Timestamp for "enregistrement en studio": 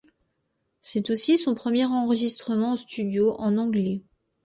1.85-3.35